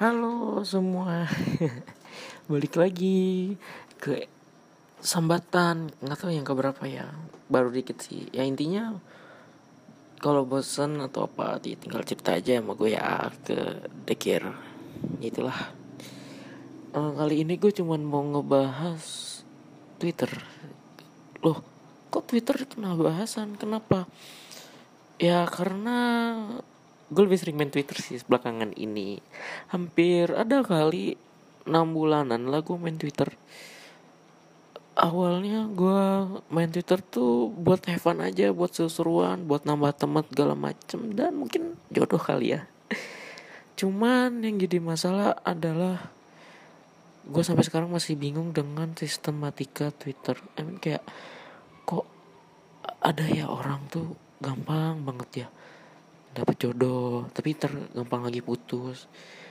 [0.00, 1.28] Halo semua.
[2.48, 3.52] Balik lagi
[4.00, 4.32] ke
[4.96, 5.92] sambatan.
[6.00, 7.12] Nggak tahu yang keberapa ya.
[7.52, 8.24] Baru dikit sih.
[8.32, 8.96] Ya intinya
[10.24, 14.40] Kalau bosan atau apa tinggal cerita aja sama gue ya Ke dekir
[15.20, 15.68] Itulah.
[16.96, 19.04] Uh, Kali ini gue cuman mau ngebahas
[20.00, 20.32] Twitter.
[21.44, 21.60] Loh
[22.08, 23.52] kok Twitter kena bahasan?
[23.60, 24.08] Kenapa?
[25.20, 26.40] Ya karena
[27.10, 29.18] gue lebih sering main Twitter sih belakangan ini.
[29.74, 31.18] Hampir ada kali
[31.66, 33.34] enam bulanan lah gue main Twitter.
[34.94, 36.02] Awalnya gue
[36.54, 41.74] main Twitter tuh buat have aja buat seru-seruan buat nambah teman segala macem dan mungkin
[41.90, 42.70] jodoh kali ya.
[43.74, 46.14] Cuman yang jadi masalah adalah
[47.26, 50.38] gue sampai sekarang masih bingung dengan sistematika Twitter.
[50.54, 51.02] I kayak
[51.88, 52.06] kok
[53.02, 55.48] ada ya orang tuh gampang banget ya
[56.30, 59.10] dapat jodoh tapi ter gampang lagi putus.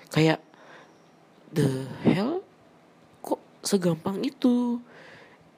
[0.10, 0.40] Kayak
[1.54, 2.42] the hell?
[3.22, 4.80] Kok segampang itu?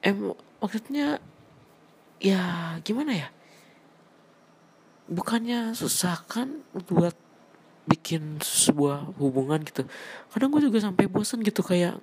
[0.02, 1.22] Em maksudnya
[2.18, 3.28] ya gimana ya?
[5.10, 7.14] Bukannya susah kan buat
[7.86, 9.86] bikin sebuah hubungan gitu.
[10.30, 11.98] Kadang gue juga sampai bosen gitu kayak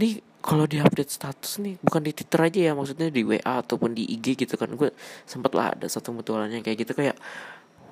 [0.00, 3.96] ini kalau di update status nih bukan di Twitter aja ya maksudnya di WA ataupun
[3.96, 4.72] di IG gitu kan.
[4.76, 4.92] Gue
[5.24, 7.16] sempet lah ada satu mutualannya kayak gitu kayak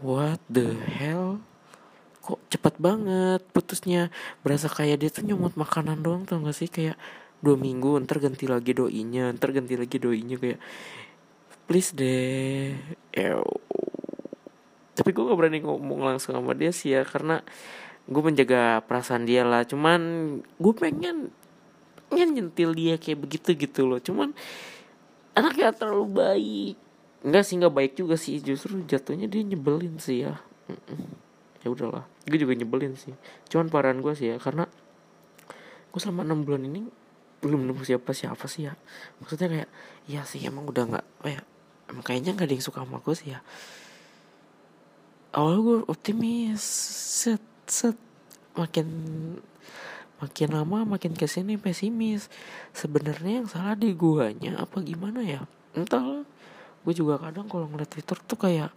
[0.01, 1.41] what the hell?
[2.21, 4.13] Kok cepet banget putusnya?
[4.45, 6.69] Berasa kayak dia tuh nyomot makanan doang tuh gak sih?
[6.69, 6.97] Kayak
[7.41, 10.61] dua minggu ntar ganti lagi doinya ntar ganti lagi doinya kayak
[11.65, 12.77] please deh.
[13.17, 13.45] Ew.
[14.91, 17.41] tapi gue gak berani ngomong langsung sama dia sih ya karena
[18.05, 19.65] gue menjaga perasaan dia lah.
[19.65, 20.01] Cuman
[20.45, 21.33] gue pengen
[22.13, 24.03] pengen nyentil dia kayak begitu gitu loh.
[24.03, 24.37] Cuman
[25.33, 26.77] anaknya terlalu baik
[27.21, 28.41] Enggak sih nggak baik juga sih.
[28.41, 30.41] Justru jatuhnya dia nyebelin sih ya.
[31.61, 32.09] Ya udahlah.
[32.25, 33.13] Gue juga nyebelin sih.
[33.53, 34.65] Cuman parahan gue sih ya karena
[35.91, 36.87] gue selama enam bulan ini
[37.41, 38.73] belum nemu siapa siapa sih ya.
[39.21, 39.69] Maksudnya kayak
[40.09, 41.41] iya sih emang udah nggak ya
[41.93, 43.41] emang kayaknya nggak ada yang suka sama gue sih ya.
[45.37, 46.65] Awal gue optimis.
[47.21, 47.97] Set set.
[48.57, 48.89] Makin
[50.21, 52.33] makin lama makin ke sini pesimis.
[52.73, 55.45] Sebenarnya yang salah di guanya apa gimana ya?
[55.77, 56.25] Entahlah
[56.81, 58.73] gue juga kadang kalau ngeliat Twitter tuh kayak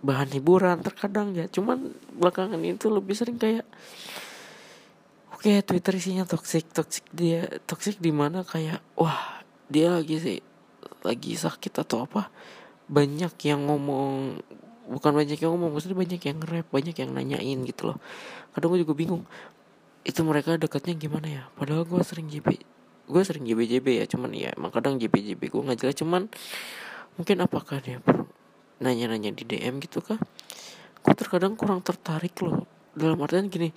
[0.00, 1.46] bahan hiburan terkadang ya.
[1.48, 3.68] Cuman belakangan itu lebih sering kayak
[5.32, 10.38] oke okay, Twitter isinya toxic toxic dia toxic di mana kayak wah dia lagi sih
[11.04, 12.32] lagi sakit atau apa.
[12.90, 14.40] Banyak yang ngomong
[14.90, 17.98] bukan banyak yang ngomong maksudnya banyak yang rap banyak yang nanyain gitu loh.
[18.56, 19.22] Kadang gue juga bingung
[20.00, 21.42] itu mereka dekatnya gimana ya?
[21.60, 22.69] Padahal gue sering JB
[23.10, 26.22] gue sering JBJB ya cuman ya emang kadang JBJB gue nggak jelas cuman
[27.18, 27.98] mungkin apakah dia
[28.80, 30.16] nanya-nanya di DM gitu kah?
[31.04, 32.64] Gue terkadang kurang tertarik loh.
[32.96, 33.70] Dalam artian gini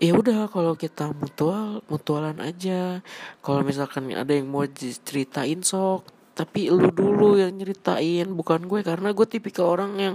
[0.00, 3.02] ya udah kalau kita mutual mutualan aja.
[3.42, 4.64] Kalau misalkan ada yang mau
[5.04, 6.06] ceritain sok
[6.38, 8.80] tapi lu dulu yang nyeritain bukan gue.
[8.86, 10.14] Karena gue tipikal orang yang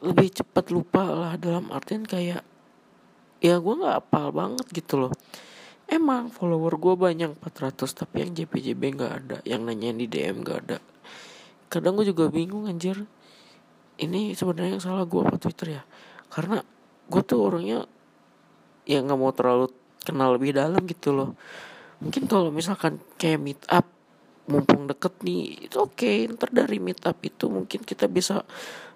[0.00, 1.32] lebih cepat lupa lah.
[1.36, 2.40] Dalam artian kayak
[3.44, 5.12] ya gue nggak apal banget gitu loh
[5.86, 10.58] Emang follower gue banyak 400 tapi yang JPJB nggak ada, yang nanya di DM nggak
[10.66, 10.78] ada.
[11.70, 13.06] Kadang gue juga bingung anjir.
[13.96, 15.82] Ini sebenarnya yang salah gue apa Twitter ya?
[16.28, 16.60] Karena
[17.06, 17.86] gue tuh orangnya
[18.82, 19.70] ya nggak mau terlalu
[20.02, 21.38] kenal lebih dalam gitu loh.
[22.02, 23.86] Mungkin kalau misalkan kayak meet up
[24.46, 26.30] mumpung deket nih itu oke okay.
[26.30, 28.46] ntar dari meet up itu mungkin kita bisa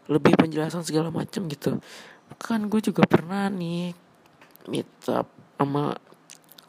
[0.06, 1.82] lebih penjelasan segala macam gitu
[2.38, 3.90] kan gue juga pernah nih
[4.70, 5.26] meet up
[5.58, 5.98] sama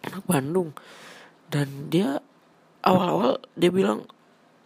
[0.05, 0.73] anak Bandung.
[1.51, 2.21] Dan dia
[2.81, 4.07] awal-awal dia bilang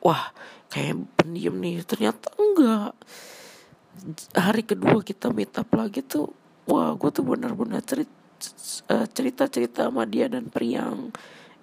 [0.03, 0.31] wah
[0.69, 1.81] kayak pendiam nih.
[1.84, 2.94] Ternyata enggak.
[4.35, 6.29] Hari kedua kita meet up lagi tuh
[6.68, 8.12] wah gue tuh benar-benar cerita
[8.91, 11.13] eh, cerita-cerita sama dia dan Priang.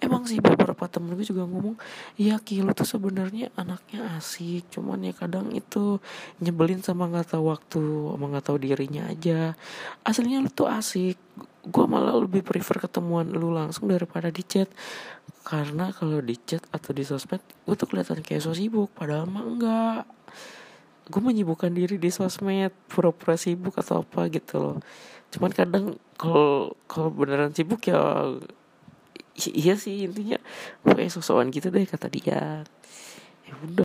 [0.02, 1.78] Emang sih beberapa temen gue juga ngomong
[2.18, 6.02] iya kilo tuh sebenarnya anaknya asik cuman ya kadang itu
[6.42, 9.54] nyebelin sama nggak tahu waktu sama nggak tahu dirinya aja.
[10.02, 11.14] Aslinya lu tuh asik
[11.62, 14.66] gue malah lebih prefer ketemuan lu langsung daripada di chat.
[15.42, 19.44] Karena kalau di chat atau di sosmed gue tuh kelihatan kayak so sibuk padahal mah
[19.46, 20.04] enggak.
[21.06, 24.78] Gue menyibukkan diri di sosmed pura-pura sibuk atau apa gitu loh.
[25.30, 25.84] Cuman kadang
[26.18, 27.98] kalau kalau beneran sibuk ya
[29.38, 30.38] iya sih intinya.
[30.82, 32.66] Kayak sosokan gitu deh kata dia.
[33.46, 33.72] Ya udah